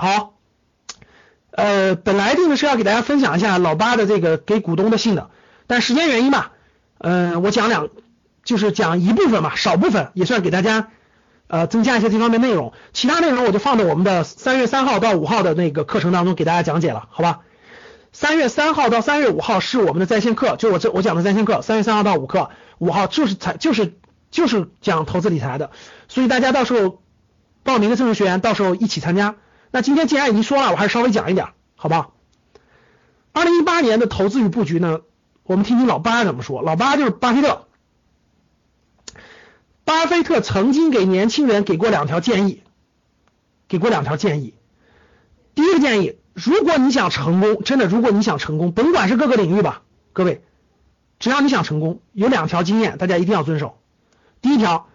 [0.00, 0.32] 好，
[1.50, 5.28] 呃，本来定的是要给大家分享一下老八的这个给股东的信的，
[5.66, 6.46] 但时间原因嘛，
[6.96, 7.90] 嗯，我讲两，
[8.42, 10.88] 就是讲一部分嘛，少部分也算给大家
[11.48, 17.40] 呃增加一些这方面内容，其他内容我就放在我们的三月三号到五号的那个课程当中给大家讲解了，好吧？
[18.10, 22.48] 三月三号到三月五号是我们的在线课，就我这我讲的在线课，三月三号到五课，
[22.78, 23.98] 五号就是才就是
[24.30, 25.70] 就是讲投资理财的，
[26.08, 27.02] 所以大家到时候
[27.64, 29.36] 报名的正式学员到时候一起参加。
[29.70, 32.14] 那今天既然已经说了，我还是稍微讲一点，好不好？
[33.32, 35.00] 二零一八年的投资与布局呢，
[35.44, 36.62] 我们听听老八怎么说。
[36.62, 37.66] 老八就是巴菲特，
[39.84, 42.62] 巴菲特曾经给年轻人给过两条建议，
[43.68, 44.54] 给过两条建议。
[45.54, 50.42] 第一个建议，如果你想成功，真的，如果你想成功，甭管是各个领域吧，各位，
[51.20, 53.78] 只要你想成功，有两条经验，大家一定要遵守。
[54.40, 54.88] 第一条，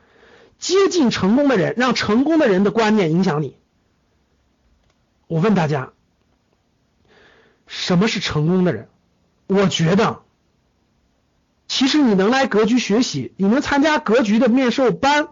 [0.60, 3.58] 接近成功的人，让成功的人的观念影响你。
[5.28, 5.92] 我问大家，
[7.66, 8.90] 什么是成功的人？
[9.48, 10.22] 我觉得，
[11.68, 15.30] 其实你能来格局学习，你能参加格局的面授班，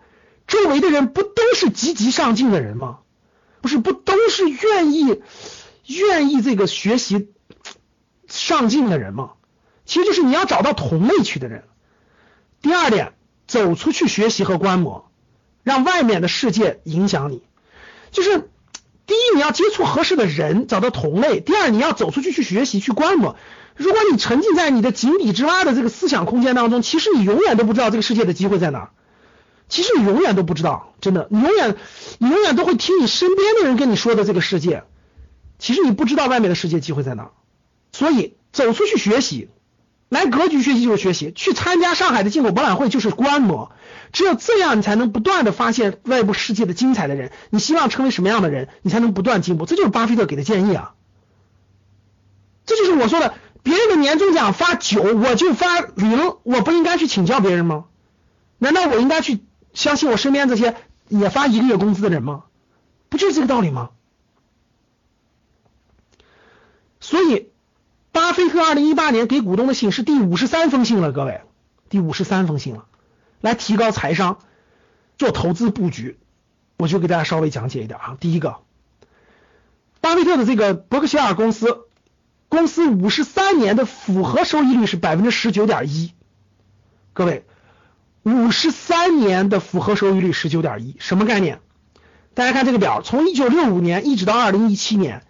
[0.48, 3.00] 周围的人不都是积极上进的人吗？
[3.62, 5.22] 不是，不都是愿意
[5.86, 7.30] 愿意这个学习
[8.28, 9.34] 上进的人吗？
[9.86, 11.66] 其实就是你要找到同类区的人。
[12.62, 13.14] 第二点，
[13.46, 15.12] 走出去学习和观摩，
[15.62, 17.44] 让外面的世界影响你，
[18.10, 18.50] 就是。
[19.06, 23.36] 第一，你要接触合适的人，找到同类；第二，你要走出去去学习、去观摩。
[23.76, 28.92] 如果你沉浸在你的井底之蛙的这个思想空间当中，其实你永远都不知道这个世界的机会在哪。
[29.68, 31.76] 其实你永远都不知道，真的，你永远，
[32.20, 34.84] 你永远都会听你身边的人跟你说的这个世界。
[35.58, 37.32] 其实你不知道外面的世界机会在哪。
[37.92, 39.50] 所以，走出去学习。
[40.14, 43.72] 来格局学习就是学习，去参加上海的进口博览会就是观摩，
[44.12, 47.32] 只有这样你才能不断的发现外部世界的精彩的人。
[47.50, 49.66] 你希望成为什么样的人，你才能不断进步？
[49.66, 50.94] 这就是巴菲特给的建议啊，
[52.68, 57.86] 这就是我说的，别人的年终奖发九，我就发零，我不应该去请教别人吗？
[58.60, 59.40] 难道我应该去
[59.74, 60.76] 相信我身边这些
[61.10, 62.44] 也发一个月工资的人吗？
[63.10, 63.90] 不就是这个道理吗？
[67.00, 67.52] 所以。
[68.14, 71.42] 巴菲特二零一八年给股东的信是第五十三封信了，各位，
[71.90, 72.86] 第五十三封信了，
[73.42, 74.38] 来提高财商，
[75.18, 76.20] 做投资布局，
[76.78, 78.16] 我就给大家稍微讲解一点啊。
[78.20, 78.58] 第一个，
[80.00, 81.88] 巴菲特的这个伯克希尔公司，
[82.50, 86.14] 公司五十三年的复合收益率是百分之十九点一，
[87.14, 87.48] 各位，
[88.22, 91.62] 五十三年的复合收益率十九点一，什么概念？
[92.36, 95.26] 大家看这个表，从一九六五年一直到二零一七年，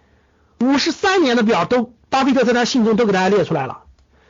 [0.60, 1.93] 五十三年的表都。
[2.14, 3.82] 巴菲特在他信中都给大家列出来了，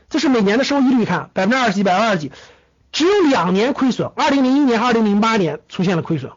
[0.08, 2.32] 这是每年的收益率，看百分之二十几，百分之二十几，
[2.92, 6.32] 只有两年亏损，二零零一年、二零零八年出现了亏损。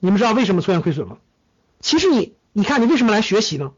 [0.00, 1.18] 你们知道为什么出现亏损吗？
[1.78, 3.70] 其实你，你看你为什么来学习呢？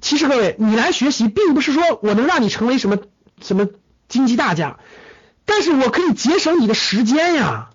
[0.00, 2.98] 其实各位，你来学习并不是说我能让你成为什么
[3.42, 3.66] 什么
[4.06, 4.78] 经济大家，
[5.44, 7.70] 但是我可以节省你的时间呀。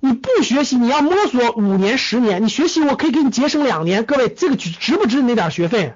[0.00, 4.06] 你不学习，你要摸索五年、十年，你学习我可以给你节省两年。
[4.06, 5.92] 各位，这个值不值你那点学费？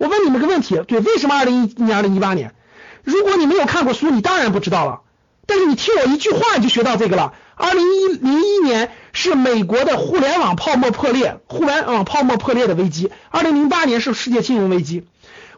[0.00, 2.54] 我问你们个问题，对，为什么二零一年、二零一八年？
[3.04, 5.02] 如果你没有看过书，你当然不知道了。
[5.44, 7.34] 但是你听我一句话，你就学到这个了。
[7.54, 13.10] 二零一零一年是美国的互联网泡沫破裂，互联网泡沫破裂的危机。
[13.28, 15.06] 二零零八年是世界金融危机。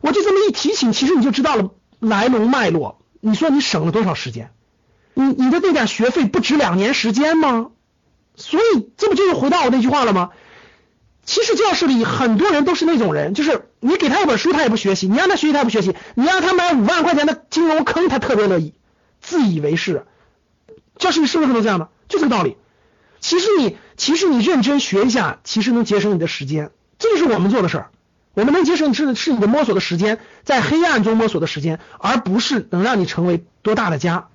[0.01, 1.71] 我就这么一提醒，其实你就知道了
[2.01, 2.99] 来龙脉络。
[3.21, 4.51] 你说你省了多少时间？
[5.15, 7.69] 你你的那点学费不值两年时间吗？
[8.35, 10.31] 所以这不就是回到我那句话了吗？
[11.25, 18.75] 其实教室里很多人都是那种人，就是你给他一本书，他也不学习；你让他学习，他也不学习；你让他买五万块钱的金融坑，他特别乐意，
[19.21, 20.05] 自以为是。
[20.99, 21.89] 教室里是不是很多这样的？
[22.09, 22.57] 就这个道理。
[23.21, 26.73] 其实你，其实你认真学一下，其实能节省你的时间。
[26.99, 27.91] 这就是我们做的事儿。
[28.35, 34.29] 我们能节省你是是你的摸索的时间，在黑暗中摸索的时间，而不是能让你成为多大的家。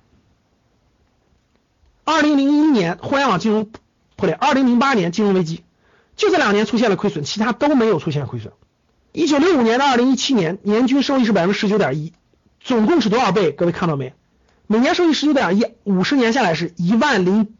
[2.04, 3.70] 二零零一年互联网金融
[4.16, 5.62] 破裂，二零零八年金融危机。
[6.18, 8.52] 就这两年出现了亏损，其他都没有出现亏损。
[9.12, 12.12] 一九六五年到二零一七年，年均收益是百分之十九点一，
[12.60, 13.52] 总共是多少倍？
[13.52, 14.12] 各位看到没？
[14.66, 17.54] 每年收益十九点一，五十年下来是一万零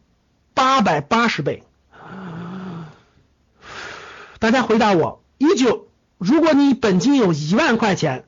[0.53, 1.63] 八百八十倍。
[4.39, 5.87] 大家回答我：一九，
[6.17, 8.25] 如果你本金有一万块钱，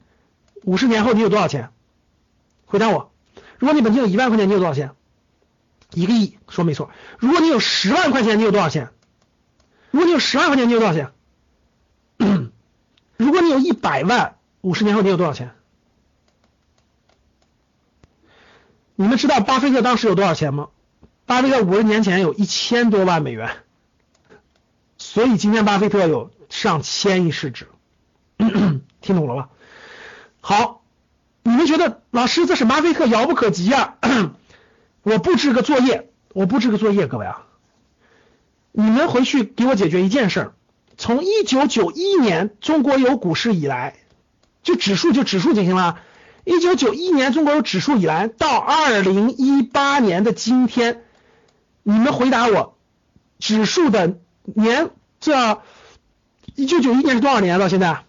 [0.64, 1.70] 五十年后你有多少钱？
[2.66, 3.12] 回答我：
[3.60, 4.92] 如果你本金有一万块钱，你有多少钱？
[5.94, 6.90] 一个亿，说没错。
[7.20, 8.92] 如果你有十万块钱，你有多少钱？
[9.92, 11.12] 如果你有十万块钱，你有多少钱？
[13.18, 15.52] 如果你有一百万，五十年后你有多少钱？
[18.96, 20.70] 你们知道巴菲特当时有多少钱吗？
[21.26, 23.52] 巴菲特五十年前有一千多万美元。
[24.98, 27.68] 所以今天巴菲特有上千亿市值，
[28.38, 29.50] 听懂了吧？
[30.40, 30.84] 好，
[31.44, 33.98] 你们觉得老师这是巴菲特遥不可及啊？
[35.04, 37.46] 我布置个作业，我布置个作业，各位啊，
[38.72, 40.54] 你们回去给我解决一件事儿：
[40.98, 43.96] 从一九九一年中国有股市以来，
[44.64, 46.00] 就指数就指数就行了。
[46.44, 51.04] 一九九一年中国有指数以来，到二零一八年的今天，
[51.84, 52.78] 你们回答我，
[53.40, 54.90] 指数的年
[55.20, 55.62] 这
[56.56, 58.06] 一九九一年是多少年到现在？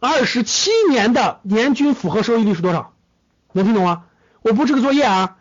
[0.00, 2.92] 二十七年的年均复合收益率是多少？
[3.52, 4.04] 能听懂吗？
[4.42, 5.36] 我布置个作业啊，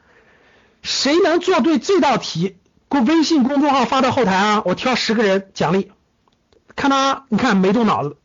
[0.81, 2.57] 谁能做对这道题，
[2.89, 5.91] 给微信公众号发到后台啊，我挑十个人奖励。
[6.75, 8.17] 看到你看没动脑子。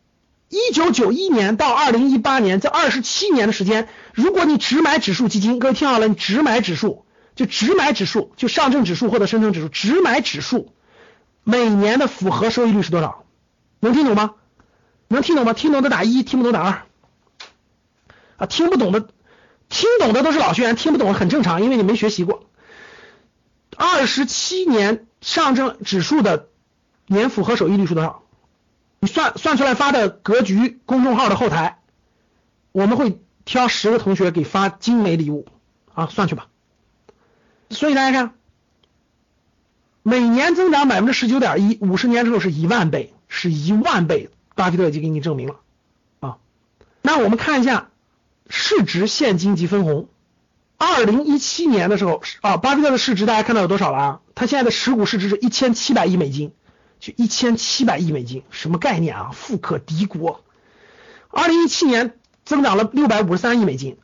[0.48, 10.74] 一九九一年到二零一八年这二十七年的时间，如果你只买指数基金，各位听好了，你只买指数，就只买指数，就上证指数或者深成指数，只买指数，
[11.42, 13.24] 每年的复合收益率是多少？
[13.80, 14.34] 能听懂吗？
[15.08, 15.54] 能听懂吗？
[15.54, 16.82] 听懂的打一，听不懂打二。
[18.36, 19.08] 啊，听不懂的，
[19.70, 22.44] 听懂的都是老学员，听不懂很正常，因为你没学习过。
[23.84, 26.46] 二十七年上证指数的
[27.08, 28.22] 年复合收益率是多少？
[29.00, 31.80] 你算算出来发的格局公众号的后台，
[32.70, 35.48] 我们会挑十个同学给发精美礼物
[35.94, 36.46] 啊，算去吧。
[37.70, 38.34] 所以大家看，
[40.04, 45.56] 每年增长百分之十九点一，五十年之后是一万倍，是一万倍，巴菲特已经给你证明了
[46.20, 46.38] 啊。
[47.02, 47.90] 那我们看一下
[48.48, 50.08] 市值、现金及分红。
[50.84, 54.20] 二零一七年的时候啊，巴菲特的市值大家看到有多少了？
[54.34, 56.52] 他现在的持股市值是一千七百亿美金。
[56.98, 59.30] 就一千七百亿美金，什么概念啊？
[59.32, 60.44] 富可敌国。
[61.30, 62.14] 二零一七年
[62.44, 63.96] 增长了六百五十三亿美金。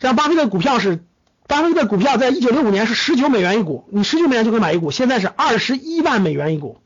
[0.00, 1.04] 像巴菲特股票是，
[1.48, 6.80] 巴菲特股票在一九六五年是十九美元一股，你十九美元就可以买一股，现在是二十一万美元一股，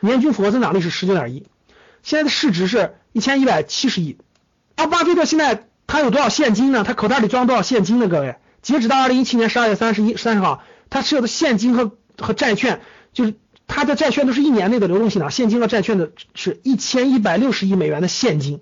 [0.00, 1.46] 年均复合增长率是十九点一，
[2.02, 4.18] 现在的市值是一千一百七十亿。
[4.76, 6.84] 而巴菲特现在他有多少现金呢？
[6.84, 8.08] 他口袋里装多少现金呢？
[8.08, 12.80] 各位，截止到二零一七年十二月三十一三十号，他持有的现金和和债券
[13.12, 13.34] 就是。
[13.66, 18.60] 他的债券都是一年内的流动性的，现金和债券的是一千一百六十亿美元的现金，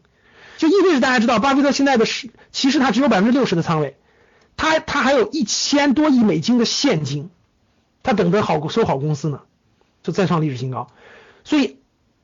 [0.58, 3.96] 就意味着大家知道，巴菲特现在的是其实他只有百分之六十的仓位，
[4.56, 7.30] 他他还有一千多亿美金的现金，
[8.04, 9.40] 他等着好收好公司呢，
[10.04, 10.86] 就再创历史新高。
[11.42, 11.78] 所以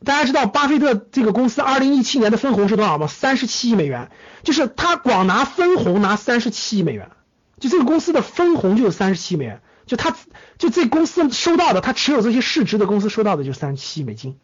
[0.05, 3.06] 大家知道巴菲特这个公司二零一七年的分红是多少吗？
[3.06, 4.11] 三十七亿美元，
[4.43, 7.11] 就是他光拿分红拿三十七亿美元，
[7.59, 9.61] 就这个公司的分红就有三十七亿美元。
[9.87, 10.15] 就他，
[10.59, 14.37] 就这公司收到的，他持有这些市值的公司收到的就三十七亿美金，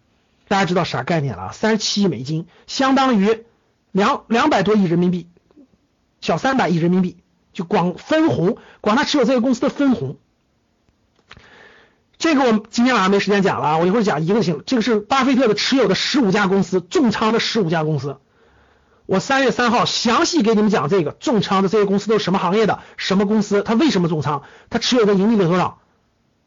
[0.48, 1.52] 大家知道啥概念了？
[1.52, 3.44] 三十七亿美金相当于
[3.92, 5.28] 两两百多亿人民币，
[6.22, 7.18] 小三百亿人民币，
[7.52, 10.16] 就光分红，光他持有这个公司的分红，
[12.24, 14.62] 这个我今天晚上没时间讲了啊，我一会儿讲一个就行。
[14.64, 18.16] 这个是巴菲特的持有的十五家公司，重仓的十五家公司。
[19.04, 24.40] 我三月三号详细给你们讲这个重仓的这些公司都是什么行业的，什么公司，它为什么重仓，
[24.70, 25.80] 它持有的盈利率多少？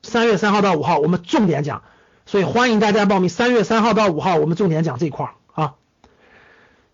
[0.01, 1.83] 三月三号到五号我们重点讲，
[2.25, 3.29] 所以欢迎大家报名。
[3.29, 5.75] 三月三号到五号我们重点讲这一块啊，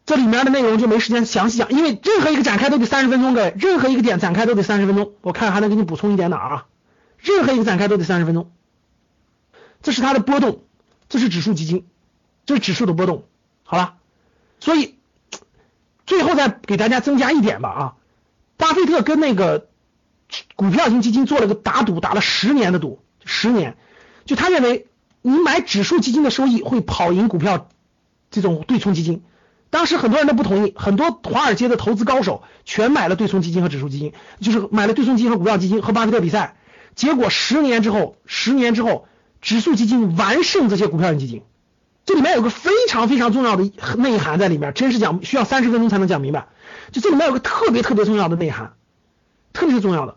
[0.05, 5.13] 这里面的内容就没时间详细讲，因为任何一个展开都得三十分钟，各位，任何一个点展开都得三十分钟。
[5.21, 6.65] 我看还能给你补充一点哪啊？
[7.19, 8.51] 任何一个展开都得三十分钟。
[9.83, 10.63] 这是它的波动，
[11.07, 11.85] 这是指数基金，
[12.47, 13.25] 这是指数的波动，
[13.61, 13.97] 好了，
[14.59, 14.95] 所以。
[16.05, 17.95] 最后再给大家增加一点吧啊，
[18.57, 19.69] 巴菲特跟那个
[20.57, 23.77] 股票型基金做了个打赌，打了十年的赌，十年，
[24.25, 24.87] 就他认为
[25.21, 27.69] 你买指数基金的收益会跑赢股票
[28.31, 29.23] 这种对冲基金。
[29.69, 36.57] 当时很多人都不同意，很多华尔街的投资高手全买了对冲基金和指数基金，就是买了对冲基金和股票基金和巴菲特比赛。
[36.95, 39.07] 结果十年之后，十年之后，
[39.43, 41.43] 指数基金完胜这些股票型基金。
[42.05, 46.47] 这里面有个非常非常重要的内涵在里面，真是讲需要三十分钟才能讲明白。
[46.91, 48.73] 就这里面有个特别特别重要的内涵，
[49.53, 50.15] 特别重要的，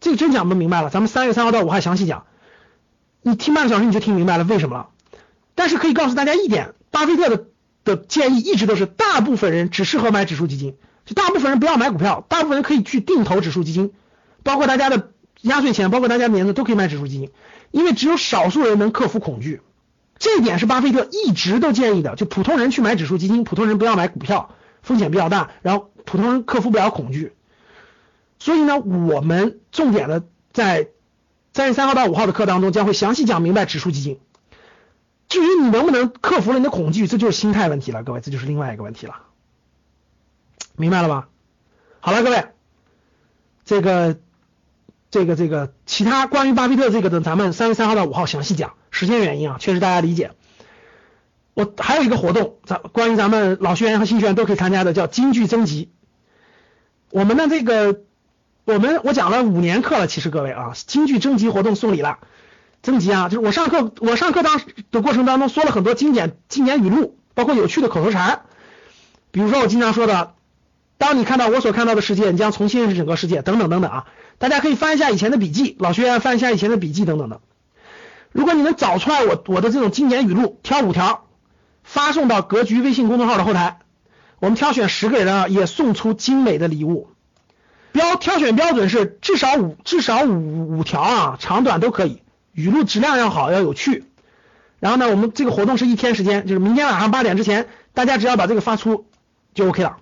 [0.00, 0.90] 这个真讲不明白了。
[0.90, 2.24] 咱们三月三号到五号详细讲，
[3.22, 4.88] 你听半个小时你就听明白了为什么了。
[5.54, 7.44] 但是可以告诉大家一点，巴菲特的
[7.84, 13.92] 的建议一直都是，大部分人只适合买指数基金，就大部分人不要买股票，大部分人可以去定投指数基金，
[14.42, 15.10] 包括大家的
[15.42, 17.30] 压岁钱，包括大家的年资都可以买指数基金，
[17.70, 19.60] 因为只有少数人能克服恐惧。
[20.18, 27.34] 这一点是巴菲特一直都建议的，就普通人去买指数基金，普通人不要买股票，风险比较大，然后普通人克服不了恐惧。
[28.40, 30.88] 所以呢，我们重点的在
[31.52, 34.18] 三月三号到五号的课当中将会详细讲明白指数基金。
[35.28, 39.22] 至于你能不能克服了你的恐惧，这就是心态问题了，各位，这就是另外一个问题了，
[40.74, 41.28] 明白了吧？
[42.00, 42.46] 好了，各位，
[43.64, 44.18] 这个
[45.10, 48.74] 这个这个其他关于巴菲特这个的，咱们三月三号到五号详细讲。
[48.90, 50.32] 时间原因啊，确实大家理解。
[51.54, 55.90] 我还有一个活动，咱关于咱们老学员和新学员都可以参加的，叫京剧增级。
[57.10, 58.02] 我们的这个，
[58.64, 62.18] 我们我讲了五年课了，其实各位啊，京剧征集活动送礼了，
[62.82, 64.60] 征集啊，就是我上课我上课当
[64.90, 68.42] 的过程当中说了很多经典经典语录，包括有趣的口头禅，
[69.30, 70.34] 比如说我经常说的，
[70.98, 74.06] 当你看到我所看到的世界，你将重新认识整个世界，等等等等啊，
[74.38, 77.40] 大家可以翻一下以前的笔记，老学员翻一下以前的笔记等等的。
[78.32, 81.24] 如果你能找出来我我的这种经典语录，挑五条，
[81.82, 83.78] 发送到格局微信公众号的后台。
[84.40, 87.08] 我们挑选十个人啊，也送出精美的礼物。
[87.92, 94.04] 标挑选标准是至少五至少五五条啊，长短都可以，语录质量要好，要有趣。
[94.80, 99.06] 然后呢，我们这个活动是一天时间，就是明天晚上八点之前，大家只要把这个发出
[99.54, 99.98] 就 OK 了。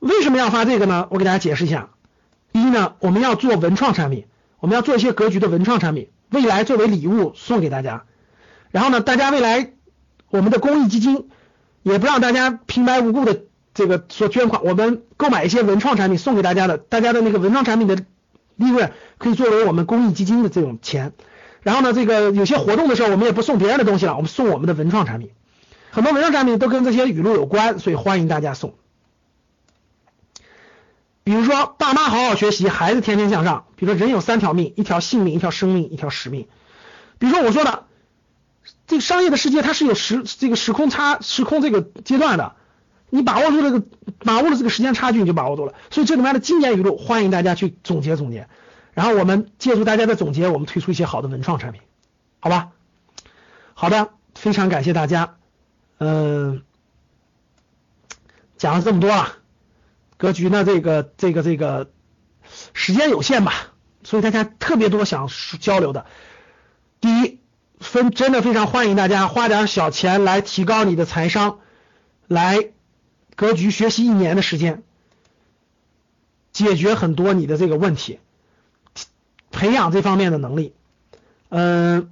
[0.00, 1.08] 为什么要发这个呢？
[1.10, 1.90] 我给大家解释一下。
[2.52, 4.26] 一呢，我们要做文创产品，
[4.60, 8.04] 我们要做一些格局的文创产品，未来作为礼物送给大家。
[8.70, 9.72] 然后呢，大家未来
[10.30, 11.28] 我们的公益基金。
[11.84, 17.96] 也不让大家平白无故的这个说捐款，我们购买一些文创产品送给大家的，大家的那个文创产品的
[18.56, 21.12] 利润可以作为我们公益基金的这种钱。
[21.62, 25.30] 然后呢，这个有些活动的时候，我们也不送别人的东西了，我们送我们的文创产品。
[25.90, 28.74] 很多文创产品都跟这些语录有关，所以欢迎大家送。
[31.28, 33.66] 比如说，爸妈好好学习，孩子天天向上。
[33.76, 36.48] 比如说，人有三条命：一条性命，一条生命，一条使命。
[37.18, 37.84] 比如说我说的。
[38.86, 42.54] 这个商业的世界它是有时这个时空差时空这个阶段的，
[43.10, 43.82] 你把握住这个
[44.20, 45.74] 把握了这个时间差距，你就把握住了。
[45.90, 48.48] 所以这里面的经典语录，欢迎大家去总结总结，
[48.94, 51.82] 然后我们借助大家的总结，我们推出一些好的文创产品，
[52.40, 52.70] 好吧？
[53.74, 55.36] 好的，非常感谢大家，
[55.98, 56.62] 嗯，
[58.56, 59.34] 讲了这么多了，
[60.18, 61.90] 格局呢这个这个这个
[62.74, 63.72] 时间有限吧，
[64.02, 66.04] 所以大家特别多想交流的，
[67.00, 67.38] 第一。
[67.80, 71.60] 分真的非常欢迎大家花点小钱来提高你的财商，
[72.26, 72.72] 来
[73.36, 74.82] 格局学习一年的时间，
[76.50, 78.18] 解决很多你的这个问题，
[79.52, 80.74] 培养这方面的能力。
[81.50, 82.10] 嗯，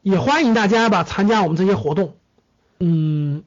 [0.00, 2.16] 也欢迎大家吧参加我们这些活动。
[2.80, 3.44] 嗯，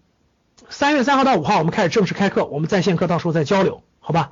[0.69, 4.31] 三月三号到五号我们开始正式开课，我们在线课到时候再交流，好吧？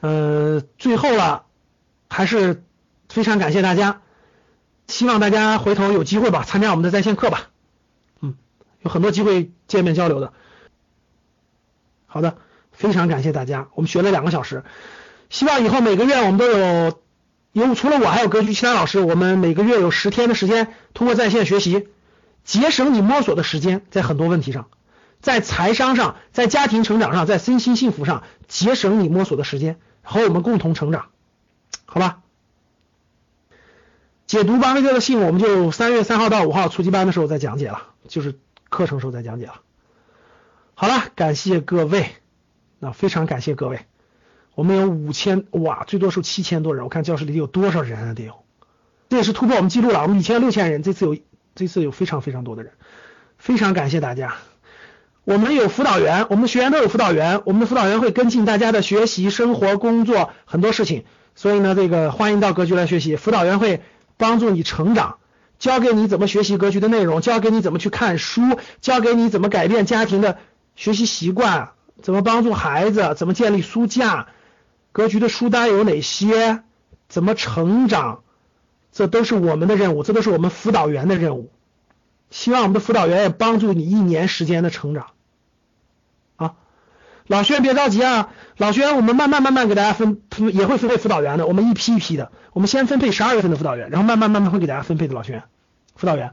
[0.00, 1.44] 呃，最后了，
[2.08, 2.64] 还是
[3.08, 4.00] 非常感谢大家。
[4.88, 7.50] 希望大家回头有机会吧，参加我们的在线课吧。
[8.20, 8.34] 嗯，
[8.80, 10.32] 有很多机会见面交流的。
[12.06, 12.38] 好的，
[12.72, 14.64] 非常感谢大家，我们学了两个小时，
[15.28, 16.98] 希望以后每个月我们都有，
[17.52, 21.88] 有除了我还有格局其他老师，我们每个月有十天的时间通过在线学习，
[22.42, 24.68] 节省你摸索的时间，在很多问题上，
[25.20, 31.10] 在财商上，在家庭成长上，在身心幸福上节省你摸索的时间，和我们共同成长，
[31.84, 32.22] 好吧？
[34.26, 39.60] 解读巴菲特的信，我们就三月三号到五号初级班的时候再讲解了，就是课程时候再讲解了。
[40.74, 42.10] 好了，感谢各位，
[42.78, 43.80] 那非常感谢各位，
[44.54, 48.14] 我们有五千哇，最多是七千多人，我看教室里有多少人啊？
[48.14, 48.44] 得有，
[49.08, 51.18] 这也是突破我们记录了，我们以前六千人，这次有
[51.54, 52.72] 这次有非常非常多的人，
[53.36, 54.36] 非常感谢大家。
[55.30, 61.04] 我们有辅导员，我们的学员都有辅导员，我们的辅导员会跟进大家的学习、生活、工作很多事情，
[61.36, 63.80] 所以呢，这个欢迎到格局来学习，辅导员会。
[64.16, 65.16] 帮助你成长，
[65.58, 68.42] 教给你怎么学习格局的内容，教给你怎么去看书，
[68.82, 70.36] 教给你怎么改变家庭的
[70.76, 71.70] 学习习惯，
[72.02, 74.26] 怎么帮助孩子，怎么建立书架，
[74.92, 76.64] 格局的书单有哪些，
[77.08, 78.24] 怎么成长，
[78.92, 81.50] 这都是我们的任务，这都是我们辅导员的任务。
[82.30, 85.06] 希望我们的辅导员也帮助你一年时间的成长。
[87.30, 90.20] 老学员别着急啊，老学员我们慢慢慢慢给大家分，
[90.52, 92.32] 也会分配辅导员的，我们一批一批的。
[92.52, 95.44] 我们先分配十二月份的辅导员，然后慢慢慢慢会给大家分配的老学员
[95.94, 96.32] 辅导员，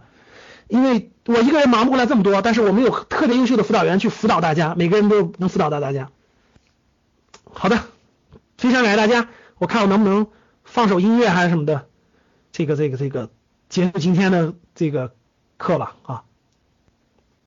[0.68, 6.10] 因为我一个人忙不过来这么多，但是我们有特别优秀的辅导员去辅导大家，每个人都能辅导到大家。
[7.54, 7.78] 好的，
[8.58, 9.28] 非常感谢大家，
[9.60, 10.26] 我看我能不能
[10.64, 11.86] 放首音乐还是什么的，
[12.52, 13.30] 这个这个这个
[13.70, 15.14] 结束今天的这个
[15.58, 16.24] 课吧啊。